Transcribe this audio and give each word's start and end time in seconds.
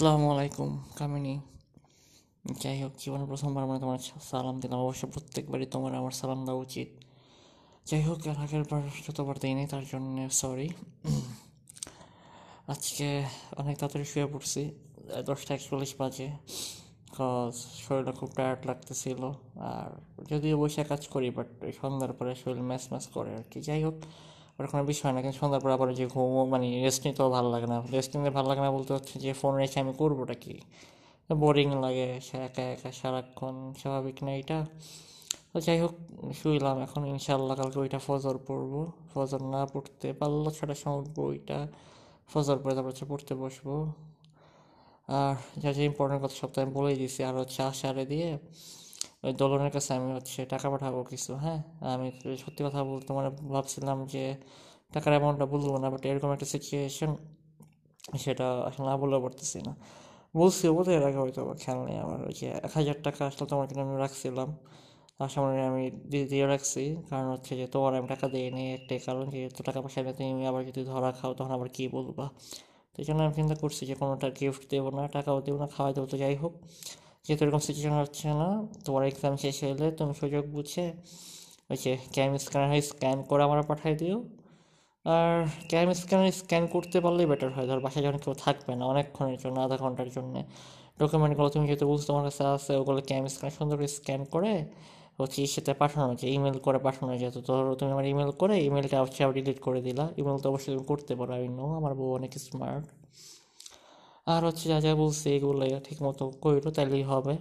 আসসালামু 0.00 0.28
আলাইকুম 0.34 0.70
কামিনী 0.98 1.34
যাই 2.54 2.76
হোক 2.82 2.92
জীবনে 3.02 3.24
প্রথমবার 3.30 3.64
মানে 3.68 3.80
তোমার 3.80 4.00
সালাম 4.30 4.56
দিলাম 4.62 4.78
অবশ্য 4.80 5.04
প্রত্যেকবারই 5.06 5.66
তোমার 5.66 5.92
আমার 6.00 6.14
সালাম 6.20 6.40
দেওয়া 6.46 6.60
উচিত 6.60 6.88
যাই 7.86 8.02
হোক 8.02 8.18
এর 8.22 8.36
আগের 8.44 8.64
বার 8.70 8.82
যতবার 9.06 9.36
দিইনি 9.42 9.64
তার 9.72 9.84
জন্য 9.92 10.16
সরি 10.40 10.68
আজকে 12.68 13.08
অনেক 13.60 13.74
তাড়াতাড়ি 13.80 14.06
শুয়ে 14.12 14.26
পড়ছি 14.26 14.62
দশটা 15.28 15.50
একচল্লিশ 15.54 15.92
বাজে 16.00 16.28
কজ 17.14 17.54
শরীরটা 17.82 18.12
খুব 18.18 18.30
টায়ার্ড 18.36 18.60
লাগতেছিল 18.68 19.22
আর 19.70 19.90
যদিও 20.30 20.56
বসে 20.62 20.82
কাজ 20.84 21.02
করি 21.14 21.28
বাট 21.36 21.48
সন্ধ্যার 21.78 22.12
পরে 22.18 22.32
শরীর 22.42 22.62
ম্যাচ 22.68 22.84
ম্যাচ 22.92 23.04
করে 23.14 23.30
আর 23.38 23.44
কি 23.50 23.58
যাই 23.68 23.80
হোক 23.86 23.96
ওটা 24.60 24.68
কোনো 24.72 24.84
বিষয় 24.92 25.12
না, 25.14 25.18
কিন্তু 25.24 25.36
সন্ধ্যার 25.40 25.60
পরে 25.64 25.72
আবার 25.76 25.88
যে 26.00 26.04
ঘুমো 26.14 26.42
মানে 26.52 26.66
রেস্ট 26.84 27.00
নিতেও 27.06 27.28
ভালো 27.36 27.48
লাগে 27.54 27.68
না। 27.72 27.76
রেস্ট 27.94 28.10
নিতে 28.16 28.30
ভালো 28.38 28.46
লাগে 28.50 28.62
না 28.66 28.70
বলতে 28.76 28.90
হচ্ছে 28.96 29.14
যে 29.24 29.30
ফোন 29.40 29.52
রেখে 29.60 29.78
আমি 29.84 29.92
করবোটা 30.00 30.36
কি? 30.42 30.54
বোরিং 31.30 31.68
লাগে 31.84 32.08
একা 32.46 32.62
একা 32.74 32.90
সারাক্ষণ 33.00 33.54
স্বাভাবিক 33.80 34.16
না 34.26 34.32
এটা। 34.40 34.58
তো 35.50 35.56
যাই 35.66 35.78
হোক, 35.82 35.94
শুইলাম 36.38 36.76
এখন 36.86 37.02
ইনশাল্লাহ 37.14 37.54
কালকে 37.60 37.78
ওইটা 37.84 37.98
ফজর 38.06 38.36
পড়ব। 38.48 38.72
ফজর 39.12 39.40
না 39.54 39.62
পড়তে 39.72 40.08
পারল 40.20 40.44
ছটার 40.56 40.78
সময় 40.82 40.96
উঠবো 41.00 41.20
ওইটা। 41.30 41.58
ফজর 42.30 42.56
পরে 42.62 42.72
তারপর 42.76 42.90
হচ্ছে 42.92 43.06
পড়তে 43.10 43.32
বসবো। 43.42 43.76
আর 45.18 45.34
যা 45.62 45.70
যা 45.76 45.82
ইম্পর্টেন্ট 45.90 46.20
কথা 46.24 46.36
সব 46.40 46.50
তো 46.54 46.58
আমি 46.62 46.72
বলেই 46.78 46.96
দিছি 47.00 47.20
আর 47.28 47.34
হচ্ছে 47.42 47.60
আশারে 47.70 48.04
দিয়ে 48.12 48.28
ওই 49.24 49.32
দোলনের 49.40 49.72
কাছে 49.76 49.90
আমি 49.98 50.08
হচ্ছে 50.16 50.40
টাকা 50.52 50.66
পাঠাবো 50.72 51.00
কিছু 51.10 51.30
হ্যাঁ? 51.44 51.60
আমি 51.94 52.06
সত্যি 52.44 52.60
কথা 52.66 52.80
বলতে 52.90 53.10
মানে 53.18 53.30
ভাবছিলাম 53.54 53.98
যে 54.12 54.24
টাকার 54.94 55.12
অ্যামাউন্টটা 55.14 55.46
বলব 55.52 55.66
না 55.82 55.86
বাট 55.92 56.02
এরকম 56.10 56.30
একটা 56.36 56.46
সিচুয়েশন 56.54 57.10
সেটা 58.22 58.46
আসলে 58.68 58.84
না 58.90 58.94
বললেও 59.02 59.20
পারতেছি 59.24 59.58
না। 59.68 59.72
বলছি, 60.40 60.64
বোধহয় 60.76 60.96
এর 60.98 61.04
আগে 61.08 61.18
হয়তো 61.22 61.40
খেয়াল 61.62 61.80
নেই 61.88 61.96
আমার, 62.04 62.18
ওই 62.28 62.34
যে 62.40 62.46
এক 62.66 62.72
হাজার 62.78 62.96
টাকা 63.06 63.22
আসলে 63.30 63.44
তোমার 63.50 63.64
কিন্তু 63.68 63.82
আমি 63.86 63.94
রাখছিলাম। 64.04 64.48
তার 65.18 65.30
সামনে 65.34 65.60
আমি 65.70 65.82
দিয়ে 66.12 66.26
দিয়ে 66.32 66.46
রাখছি, 66.52 66.82
কারণ 67.10 67.26
হচ্ছে 67.34 67.52
যে 67.60 67.66
তোমার 67.74 67.92
আমি 67.98 68.08
টাকা 68.14 68.26
দিয়ে 68.34 68.48
নিই 68.56 68.66
একটাই 68.78 68.98
কারণ 69.06 69.24
যেহেতু 69.32 69.60
টাকা 69.68 69.78
পয়সা 69.84 69.98
নিয়ে 70.02 70.14
তুমি 70.18 70.44
আবার 70.50 70.62
যদি 70.68 70.82
ধরা 70.90 71.10
খাও, 71.18 71.32
তখন 71.38 71.52
আবার 71.58 71.68
কী 71.76 71.84
বলবা? 71.96 72.26
তো 72.92 72.96
এই 73.02 73.06
জন্য 73.08 73.20
আমি 73.26 73.34
চিন্তা 73.38 73.56
করছি 73.62 73.82
যে 73.90 73.94
কোনোটা 74.00 74.28
গিফট 74.38 74.62
দেবো 74.72 74.90
না, 74.98 75.02
টাকাও 75.16 75.38
দেবো 75.46 75.58
না, 75.62 75.66
খাওয়াই 75.74 75.92
দেবো, 75.96 76.06
তো 76.12 76.16
যাই 76.22 76.36
হোক। 76.42 76.54
যেহেতু 77.24 77.42
এরকম 77.44 77.62
সিচুয়েশন 77.66 77.94
হচ্ছে 78.00 78.26
না 78.32 78.48
তোমার 78.84 79.02
এক্সাম 79.04 79.32
শেষ 79.36 79.56
হলে 79.64 79.86
তুমি 79.98 80.12
সুযোগ 80.20 80.44
বুঝে 80.54 80.86
ওই 81.70 81.76
যে 81.82 81.92
ক্যাম 82.14 82.30
স্ক্যানার 82.38 82.68
হয় 82.72 82.82
স্ক্যান 82.90 83.18
করে 83.30 83.42
আমার 83.46 83.60
পাঠিয়ে 83.70 83.96
দিও 84.00 84.18
আর 85.04 85.34
ক্যাম 85.70 85.88
স্ক্যানার 85.94 86.26
স্ক্যান 86.32 86.64
করতে 86.66 86.98
পারলেই 87.00 87.26
বেটার 87.30 87.50
হয় 87.56 87.66
ধর 87.70 87.80
বাসায় 87.84 88.02
যখন 88.06 88.18
কেউ 88.24 88.34
থাকবে 88.44 88.72
না 88.78 88.84
অনেকক্ষণের 88.86 89.38
জন্য 89.42 89.56
আধা 89.60 89.76
ঘণ্টার 89.76 90.08
জন্য 90.08 90.34
ডকুমেন্টগুলো 91.00 91.48
তুমি 91.48 91.64
যেহেতু 91.68 91.84
বুঝতে 91.90 92.06
তোমার 92.08 92.24
কাছে 92.28 92.42
আছে 92.50 92.72
ওগুলো 92.80 93.00
ক্যাম 93.08 93.24
স্ক্যান 93.28 93.50
সুন্দর 93.56 93.76
করে 93.76 93.88
স্ক্যান 93.96 94.20
করে 94.34 94.52
হচ্ছে 95.18 95.38
সাথে 95.46 95.72
পাঠানো 95.74 96.04
হচ্ছে 96.10 96.26
ইমেল 96.28 96.56
করে 96.66 96.78
পাঠানো 96.78 97.12
যেহেতু 97.20 97.40
ধরো 97.48 97.72
তুমি 97.78 97.90
আমার 97.94 98.06
ইমেল 98.12 98.30
করে 98.40 98.54
ইমেলটা 98.66 98.96
হচ্ছে 99.04 99.20
আবার 99.24 99.34
ডিলিট 99.38 99.58
করে 99.66 99.80
দিলা 99.86 100.04
ইমেল 100.20 100.36
তো 100.42 100.46
অবশ্যই 100.52 100.70
তুমি 100.70 100.84
করতে 100.92 101.12
পারো 101.18 101.32
আমি 101.38 101.48
নো 101.58 101.66
আমার 101.78 101.92
বউ 101.98 102.10
অনেক 102.18 102.32
স্মার্ট 102.44 102.84
আর 104.32 104.42
হচ্ছে 104.48 104.64
যা 104.72 104.78
যা 104.86 104.92
বলছে 105.02 105.26
এগুলো, 105.36 105.64
ঠিক 105.86 105.98
মতো 106.06 106.22
কইরো, 106.44 106.70
তাইলেই 106.76 107.04
হবে। 107.12 107.34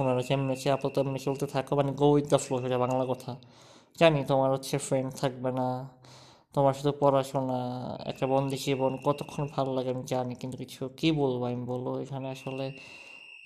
ওনারা 0.00 0.22
যেমনি 0.28 0.50
হচ্ছে 0.54 0.68
আপাতত 0.76 0.96
এমনি 1.02 1.20
চলতে 1.26 1.46
থাকো 1.54 1.72
মানে 1.78 1.90
গো 2.00 2.06
উইথ 2.14 2.26
দ্য 2.32 2.38
ফ্লো 2.44 2.56
সেটা 2.62 2.78
বাংলা 2.84 3.04
কথা। 3.12 3.32
জানি 4.00 4.18
তোমার 4.30 4.50
হচ্ছে 4.54 4.74
ফ্রেন্ড 4.86 5.10
থাকবে 5.20 5.50
না, 5.60 5.68
তোমার 6.54 6.72
শুধু 6.78 6.92
পড়াশোনা, 7.02 7.58
একটা 8.10 8.26
বন্দি 8.32 8.56
জীবন, 8.66 8.92
কতক্ষণ 9.06 9.44
ভালো 9.54 9.70
লাগে 9.76 9.90
আমি 9.94 10.04
জানি, 10.12 10.34
কিন্তু 10.40 10.56
কিছু 10.62 10.80
কী 10.98 11.08
বলব 11.20 11.40
আমি 11.50 11.62
বলব 11.72 11.86
এখানে 12.04 12.26
আসলে 12.34 12.66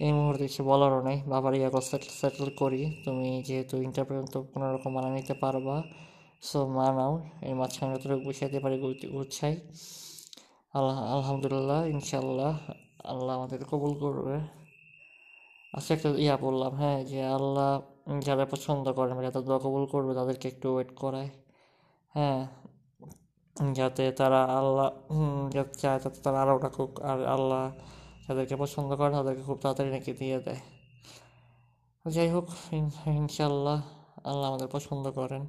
এই 0.05 0.12
মুহূর্তে 0.16 0.42
কিছু 0.48 0.62
বলারও 0.71 1.00
নেই। 1.09 1.19
বাবার 1.32 1.53
ইয়াগো 1.60 1.81
সেটেল 1.91 2.12
সেটেল 2.21 2.48
করি। 2.60 2.82
তুমি 3.04 3.28
যেহেতু 3.48 3.75
ইন্টার 3.87 4.04
পর্যন্ত 4.09 4.34
কোনো 4.53 4.66
রকম 4.75 4.91
মানা 4.97 5.10
নিতে 5.16 5.34
পারবা 5.42 5.77
সো 6.48 6.59
মানাও। 6.78 7.12
এই 7.48 7.54
মাঝখানে 7.60 7.91
যতটুকু 7.94 8.22
গুছাইতে 8.27 8.59
পারি 8.65 8.77
গুছাই 9.16 9.54
আল্লাহ, 10.78 10.98
আলহামদুলিল্লাহ 11.16 11.81
ইনশাল্লাহ 11.94 12.54
আল্লাহ 13.12 13.32
আমাদের 13.38 13.60
কবুল 13.70 13.92
করবে। 14.04 14.36
আচ্ছা 15.76 15.91
একটা 15.97 16.08
ইয়া 16.25 16.36
বললাম 16.47 16.72
হ্যাঁ 16.81 16.98
যে 17.10 17.20
আল্লাহ 17.38 17.70
যারা 18.26 18.44
পছন্দ 18.53 18.84
করেন 18.98 19.16
যাদের 19.26 19.42
দোয়া 19.48 19.60
কবুল 19.66 19.84
করবে, 19.92 20.12
তাদেরকে 20.19 20.47
একটু 20.53 20.66
ওয়েট 20.75 20.91
করায়। 21.03 21.30
হ্যাঁ 22.14 22.41
যাতে 23.78 24.04
তারা 24.20 24.41
আল্লাহ 24.60 24.88
যাতে 25.56 25.75
চায়, 25.82 25.98
তাতে 26.04 26.19
তারা 26.26 26.38
আরও 26.44 26.56
ডাকুক 26.64 26.92
আর 27.10 27.19
আল্লাহ 27.34 27.62
যাদেরকে 28.26 28.54
পছন্দ 28.62 28.91
করে 28.98 29.10
তাদেরকে 29.19 29.42
খুব 29.48 29.59
তাড়াতাড়ি 29.62 29.91
নাকি 29.97 30.12
দিয়ে 30.20 30.38
দেয়। 30.47 30.60
যাই 32.14 32.28
হোক 32.34 32.47
ইনশাল্লাহ 33.20 33.78
আল্লাহ 34.30 34.47
আমাদের 34.50 34.69
পছন্দ 34.75 35.04
করেন। 35.19 35.42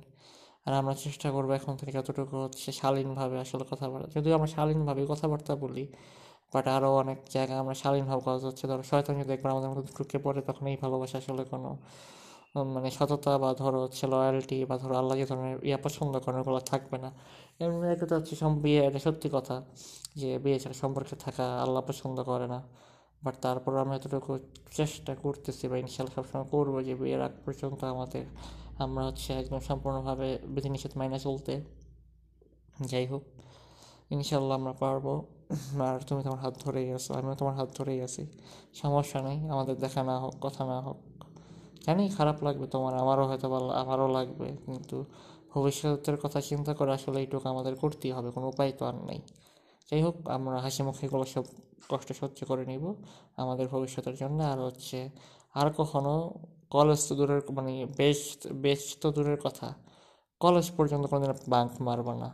আর 0.65 0.73
আমরা 0.81 0.93
চেষ্টা 1.05 1.27
করব 1.35 1.49
এখন 1.59 1.73
থেকে 1.79 1.91
যতটুকু 1.97 2.35
হচ্ছে 2.45 2.69
শালীনভাবে 2.79 3.35
আসলে 3.43 3.63
কথা 3.63 3.71
কথাবার্তা 3.71 4.07
যদিও 4.15 4.33
আমরা 4.37 4.49
শালীনভাবে 4.55 5.01
কথাবার্তা 5.13 5.53
বলি 5.63 5.85
বাট 6.53 6.65
আরও 6.75 6.89
অনেক 7.03 7.19
জায়গায় 7.35 7.59
আমরা 7.63 7.75
শালীনভাবে 7.83 8.21
কথা 8.27 8.45
হচ্ছে। 8.49 8.65
ধরো, 8.71 8.83
শয়তান 8.91 9.13
যদি 9.21 9.31
একবার 9.37 9.49
আমাদের 9.55 9.69
মধ্যে 9.71 9.85
ঢুকে 9.97 10.17
পড়ে, 10.25 10.39
তখন 10.49 10.65
এই 10.71 10.77
ভালোবাসা 10.83 11.17
আসলে 11.21 11.43
কোনো 11.53 11.69
মানে 12.75 12.89
সততা 12.97 13.31
বা 13.43 13.49
ধরো 13.61 13.79
হচ্ছে 13.85 14.03
লয়্যালটি 14.13 14.57
বা 14.69 14.75
ধরো 14.77 14.95
আল্লাহ 15.01 15.15
যে 15.21 15.25
ধরনের 15.31 15.57
ইয়া 15.69 15.79
পছন্দ 15.85 16.13
করেন, 16.25 16.39
ওগুলো 16.43 16.59
থাকবে 16.71 16.97
না। 17.03 17.09
এমনি 17.63 17.87
একটা 17.95 18.05
তো 18.09 18.13
হচ্ছে 18.19 18.33
সব 18.41 18.51
বিয়ে, 18.63 18.81
এটা 18.87 18.99
সত্যি 19.07 19.27
কথা 19.37 19.55
যে 20.21 20.29
বিয়ে 20.43 20.57
ছাড়া 20.63 20.77
সম্পর্কে 20.83 21.15
থাকা 21.25 21.45
আল্লাহ 21.63 21.81
পছন্দ 21.89 22.17
করে 22.29 22.47
না। 22.53 22.59
বাট 23.25 23.35
তারপর 23.45 23.71
আমরা 23.83 23.95
এতটুকু 23.99 24.31
চেষ্টা 24.77 25.13
করতেছি 25.23 25.63
বা 25.71 25.75
ইনশাল্লাহ 25.83 26.13
সবসময় 26.17 26.47
করব 26.53 26.73
যে 26.87 26.93
বিয়ের 26.99 27.21
আগ 27.27 27.33
পর্যন্ত 27.45 27.79
আমাদের 27.95 28.25
আমরা 28.85 29.03
হচ্ছে 29.07 29.29
একদম 29.41 29.59
সম্পূর্ণভাবে 29.69 30.27
বিধিনিষেধ 30.55 30.93
মাইনে 30.99 31.19
চলতে। 31.27 31.53
যাই 32.91 33.05
হোক 33.11 33.23
ইনশাল্লাহ 34.15 34.55
আমরা 34.59 34.73
পারব। 34.83 35.05
আর 35.87 35.97
তুমি 36.07 36.21
তোমার 36.25 36.39
হাত 36.45 36.53
ধরেই 36.63 36.87
আছো, 36.97 37.11
আমিও 37.17 37.35
তোমার 37.41 37.55
হাত 37.59 37.69
ধরেই 37.77 37.99
আছি। 38.07 38.23
সমস্যা 38.81 39.19
নেই, 39.27 39.37
আমাদের 39.53 39.75
দেখা 39.85 40.01
না 40.09 40.15
হোক, 40.23 40.33
কথা 40.45 40.63
না 40.71 40.77
হোক। 40.85 40.97
জানি 41.85 42.03
খারাপ 42.17 42.37
লাগবে 42.47 42.65
তোমার, 42.73 42.93
আমারও 43.03 43.23
হয়তো 43.29 43.47
আমারও 43.81 44.07
লাগবে, 44.17 44.47
কিন্তু 44.65 44.97
ভবিষ্যতের 45.53 46.17
কথা 46.23 46.39
চিন্তা 46.49 46.71
করে 46.79 46.91
আসলে 46.97 47.17
এইটুকু 47.23 47.47
আমাদের 47.53 47.73
করতেই 47.81 48.11
হবে, 48.17 48.29
কোনো 48.35 48.47
উপায় 48.53 48.71
তো 48.79 48.83
আর 48.89 48.95
নেই। 49.09 49.19
যাই 49.89 50.01
হোক, 50.05 50.15
আমরা 50.37 50.57
হাসি 50.65 50.81
মুখে 50.87 51.03
এগুলো 51.07 51.25
সব 51.33 51.45
কষ্ট 51.91 52.09
সহ্য 52.19 52.39
করে 52.49 52.63
নিব। 52.71 52.83
আমাদের 53.43 53.65
ভবিষ্যতের 53.73 54.15
জন্য, 54.21 54.39
আর 54.51 54.59
হচ্ছে 54.67 54.99
আর 55.59 55.67
কখনো 55.79 56.13
কলেজ 56.75 56.99
তো 57.07 57.13
দূরের 57.19 57.41
মানে 57.57 57.73
বেশ 57.99 58.19
বেশ 58.63 58.81
তো 59.01 59.07
দূরের 59.15 59.39
কথা। 59.45 59.67
কলেজ 60.41 60.67
পর্যন্ত 60.77 61.03
কোনোদিন 61.11 61.31
বাঙ্ক 61.53 61.71
মারবো 61.87 62.13
না। 62.23 62.29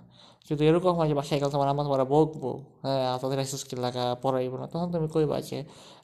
যদি 0.48 0.62
এরকম 0.70 0.94
হয় 0.98 1.08
যে 1.12 1.16
বাসায় 1.20 1.38
গেলে 1.42 1.52
তোমার 1.56 1.68
আমার 1.74 1.84
তোমরা 1.88 2.06
বকবো 2.14 2.52
হ্যাঁ 2.84 3.16
তাদের 3.22 3.38
স্কিল 3.62 3.80
লাগা 3.86 4.06
পড়াইবো 4.24 4.56
না, 4.62 4.66
তখন 4.72 4.88
তুমি 4.94 5.08
কইবা 5.16 5.38
যে 5.50 5.60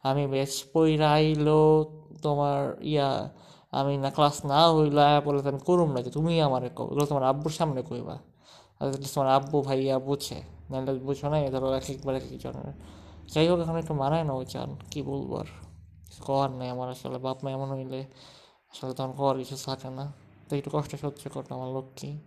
আমি 0.09 0.23
বেশ 0.35 0.53
পইরাইলো 0.73 1.61
তোমার 2.25 2.59
ইয়া, 2.93 3.09
আমি 3.79 3.93
না 4.03 4.09
ক্লাস 4.15 4.37
না 4.51 4.59
হইলা 4.75 5.07
বলে 5.25 5.39
তো 5.43 5.47
আমি 5.53 5.61
করুম 5.69 5.89
না, 5.95 5.99
যে 6.05 6.11
তুমি 6.17 6.33
আমার 6.47 6.61
এগুলো 6.69 7.03
তোমার 7.11 7.23
আব্বুর 7.31 7.53
সামনে 7.59 7.81
কইবা। 7.89 8.15
তোমার 9.13 9.29
আব্বু 9.37 9.57
ভাইয়া 9.67 9.95
বুঝে 10.07 10.39
নাহলে 10.69 10.91
বুঝো 11.07 11.27
না 11.31 11.37
এ 11.45 11.49
ধরো 11.53 11.67
এক 11.79 11.85
একবার 11.93 12.13
এক 12.19 12.25
একজনের 12.35 12.75
যাই 13.33 13.45
হোক, 13.49 13.59
এখন 13.63 13.75
একটু 13.83 13.93
মানায় 14.01 14.23
না 14.27 14.33
ওই 14.39 14.45
চান 14.53 14.69
কী 14.91 14.99
বলব 15.09 15.31
আর। 15.41 15.47
কর 16.21 16.49
নেই 16.49 16.69
আমার 16.69 16.89
আসলে, 16.89 17.17
বাপ 17.17 17.37
মা 17.43 17.49
এমন 17.51 17.69
হইলে 17.69 18.05
আসলে 18.73 18.93
তখন 18.93 19.11
কর 19.11 19.37
কিছু 19.37 19.55
থাকে 19.65 19.89
না। 19.89 20.13
তো 20.49 20.55
একটু 20.55 20.69
কষ্ট 20.73 20.95
সহ্য 20.95 21.29
কর 21.29 21.43
আমার 21.49 21.69
লক্ষ্মী, 21.75 22.19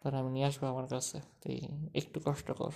তাহলে 0.00 0.18
আমি 0.18 0.30
নিয়ে 0.30 0.46
আসব 0.46 0.64
আমার 0.64 0.86
কাছে। 0.86 1.20
তুই 1.42 1.56
একটু 1.94 2.20
কষ্ট 2.24 2.50
কর। 2.50 2.72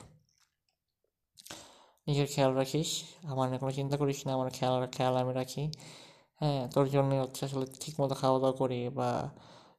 নিজের 2.06 2.26
খেয়াল 2.26 2.52
রাখিস, 2.54 2.90
আমার 3.24 3.48
নিয়ে 3.48 3.58
কোনো 3.58 3.72
চিন্তা 3.72 3.96
করিস 3.96 4.26
না, 4.26 4.32
আমার 4.34 4.50
খেয়াল 4.50 4.86
খেয়াল 4.86 5.16
আমি 5.16 5.32
রাখি। 5.32 5.70
হ্যাঁ 6.40 6.68
তোর 6.68 6.88
জন্যই 6.88 7.18
হচ্ছে 7.18 7.44
আসলে 7.44 7.66
ঠিক 7.80 8.00
মতো 8.00 8.14
খাওয়া 8.14 8.38
দাওয়া 8.38 8.56
করি 8.56 8.88
বা 8.88 9.30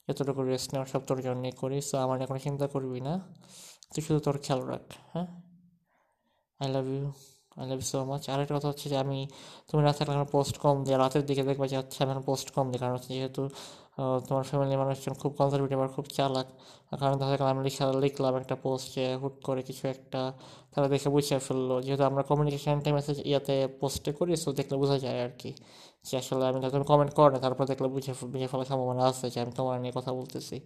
যতটুকু 0.10 0.42
রেস্ট 0.42 0.74
নেওয়ার 0.74 0.88
সব 0.88 1.02
তোর 1.06 1.22
জন্যই 1.22 1.52
করি 1.52 1.82
সো 1.82 1.98
আমার 1.98 2.18
নিয়ে 2.18 2.28
কোনো 2.28 2.40
চিন্তা 2.40 2.68
করবি 2.68 3.02
না। 3.02 3.14
তুই 3.94 4.04
শুধু 4.04 4.20
তোর 4.20 4.38
খেয়াল 4.38 4.62
রাখ 4.62 4.86
হ্যাঁ? 5.14 5.28
I 6.60 6.70
love 6.72 6.86
you 6.88 7.12
I 7.58 7.66
love 7.70 7.80
you 7.82 7.88
so 7.92 7.98
much 8.12 8.24
আরেকটা 8.34 8.54
কথা 8.58 8.68
হচ্ছে 8.72 8.88
যে 8.92 8.98
আমি 9.04 9.20
তুমি 9.70 9.82
না 9.88 9.92
থাকলে 9.98 10.14
আমার 10.18 10.30
পোস্ট 10.36 10.56
কম 10.64 10.76
দিই 10.86 10.96
রাতের 11.04 11.24
দিকে 11.30 11.44
দেখবা 11.50 11.66
যে 11.72 11.76
হচ্ছে 11.82 12.00
আমি 12.06 12.14
পোস্ট 12.30 12.48
কম 12.56 12.66
দিই। 12.72 12.80
কারণ 12.82 12.94
হচ্ছে 12.98 13.12
যেহেতু 13.18 13.44
তোমার 14.28 14.44
ফ্যামিলির 14.50 14.80
মানুষজন 14.82 15.14
খুব 15.22 15.32
কনজারভেটিভ 15.40 15.80
আর 15.86 15.90
খুব 15.96 16.06
চালাক, 16.18 16.48
কারণ 17.02 17.16
দেখা 17.22 17.46
আমি 17.54 17.62
লিখা, 17.68 17.86
লিখলাম 18.04 18.34
একটা 18.42 18.56
পোস্ট 18.66 18.86
যে 18.96 19.06
হুট 19.22 19.36
করে 19.48 19.62
কিছু 19.70 19.84
একটা 19.94 20.22
তারা 20.74 20.88
দেখে 20.94 21.10
বুঝে 21.16 21.38
ফেলল। 21.48 21.70
যেহেতু 21.86 22.04
আমরা 22.10 22.22
কমিউনিকেশনটা 22.30 22.90
মেসেজ 22.98 23.18
ইয়াতে 23.30 23.56
পোস্টে 23.82 24.12
করি 24.20 24.32
সো 24.44 24.50
দেখলে 24.60 24.76
বোঝা 24.82 24.98
যায় 25.06 25.20
আর 25.26 25.32
কি 25.42 25.52
যে 26.08 26.14
আসলে 26.22 26.44
আমি 26.50 26.60
যখন 26.66 26.82
কমেন্ট 26.92 27.12
করে 27.18 27.30
না, 27.34 27.40
তারপর 27.46 27.64
দেখলে 27.72 27.88
বুঝে 27.96 28.12
বুঝে 28.34 28.48
ফেলার 28.52 28.68
সম্ভাবনা 28.72 29.04
আছে 29.12 29.26
যে 29.34 29.38
আমি 29.44 29.52
তোমার 29.60 29.76
নিয়ে 29.84 29.94
কথা 29.98 30.12
বলতেছি। 30.20 30.58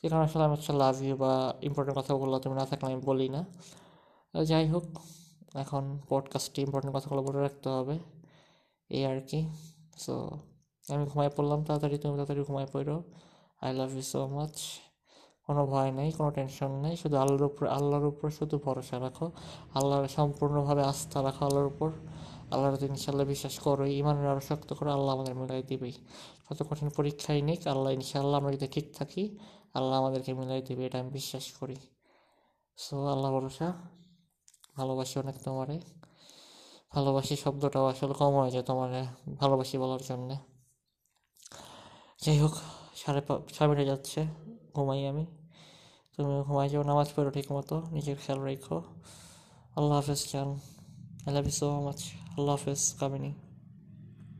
যেখানে 0.00 0.22
আসলে 0.28 0.42
আমি 0.46 0.54
হচ্ছে 0.56 0.72
লাভ 0.82 0.96
ইউ 1.06 1.14
বা 1.24 1.32
ইম্পর্টেন্ট 1.68 1.96
কথাগুলো 2.00 2.34
তুমি 2.44 2.54
না 2.60 2.64
থাকলে 2.70 2.86
আমি 2.90 3.00
বলি 3.10 3.26
না। 3.34 3.40
যাই 4.34 4.66
হোক। 4.74 4.86
এখন 5.54 6.00
পডকাস্টে 6.08 6.62
ইম্পর্টেন্ট 6.62 6.96
কথাগুলো 6.96 7.22
বলে 7.22 7.40
রাখতে 7.40 7.68
হবে। 7.68 7.98
এই 8.88 9.06
আর 9.06 9.20
কি। 9.20 9.48
সো 9.98 10.30
আমি 10.88 11.06
ঘুমায় 11.06 11.30
পড়লাম 11.36 11.64
তাড়াতাড়ি, 11.64 11.98
তুমি 11.98 12.14
তাড়াতাড়ি 12.14 12.42
ঘুমায় 12.42 12.66
পড়ো। 12.72 13.02
I 13.60 13.74
love 13.74 13.94
you 13.94 14.02
so 14.02 14.26
much 14.26 14.60
কোনো 15.46 15.66
ভয় 15.66 15.92
নেই, 15.92 16.12
কোনো 16.12 16.30
টেনশন 16.30 16.72
নেই। 16.80 16.96
শুধু 16.96 17.16
আল্লাহর 17.16 17.42
উপর 17.42 17.66
আল্লাহর 17.66 18.06
উপর 18.06 18.30
শুধু 18.30 18.58
ভরসা 18.58 19.00
রাখো। 19.00 19.30
আল্লাহর 19.74 20.08
সম্পূর্ণভাবে 20.08 20.82
আস্থা 20.82 21.22
রাখো 21.22 21.44
আল্লাহর 21.44 21.66
উপর। 21.66 21.90
আল্লাহর 22.50 22.84
ইনশাল্লাহ 22.84 23.26
বিশ্বাস 23.26 23.58
করো 23.58 23.86
ইমানের 23.86 24.26
আরও 24.26 24.40
শক্ত 24.40 24.72
করে 24.72 24.92
আল্লাহ 24.92 25.14
আমাদের 25.14 25.34
মিলাই 25.34 25.62
দিবেই। 25.62 25.92
কত 26.50 26.62
কঠিন 26.70 26.90
পরীক্ষাই 26.90 27.42
নিক, 27.42 27.66
আল্লাহ 27.66 27.92
ইনশাল্লাহ 27.92 28.40
আমরা 28.40 28.52
যদি 28.52 28.66
ঠিক 28.66 28.96
থাকি, 28.96 29.38
আল্লাহ 29.74 29.98
আমাদেরকে 29.98 30.34
মিলাই 30.34 30.62
দেবে, 30.62 30.86
এটা 30.86 31.00
আমি 31.00 31.10
বিশ্বাস 31.10 31.52
করি। 31.52 31.76
সো 32.76 33.06
আল্লাহ 33.06 33.32
ভরসা। 33.32 33.97
ভালোবাসি 34.78 35.14
অনেক 35.22 35.36
তোমারে। 35.44 35.76
ভালোবাসি 36.94 37.34
শব্দটাও 37.44 37.86
আসলে 37.92 38.14
কম 38.20 38.32
হয়ে 38.40 38.52
যায় 38.54 38.64
তোমার 38.68 38.90
ভালোবাসি 39.40 39.76
বলার 39.82 40.02
জন্যে। 40.08 40.36
যাই 42.22 42.36
হোক, 42.42 42.54
সাড়ে 43.00 43.20
ছয় 43.54 43.66
মিনিটে 43.68 43.84
যাচ্ছে, 43.90 44.20
ঘুমাই 44.74 45.00
আমি। 45.10 45.24
তুমি 46.14 46.34
ঘুমাই 46.46 46.68
যাও, 46.72 46.82
নামাজ 46.90 47.08
পড়ো 47.16 47.30
ঠিক 47.36 47.46
মতো 47.56 47.74
নিজের 47.94 48.16
খেয়াল 48.22 48.40
রেখো। 48.48 48.76
আল্লাহ 49.78 49.96
হাফেজ 50.00 50.20
চান 50.30 50.48
I 51.26 51.30
love 51.36 51.44
you 51.48 51.54
so 51.60 51.66
much 51.86 52.00
আল্লাহ 52.36 52.54
হাফেজ, 52.56 52.80
কামিনী। 53.00 53.32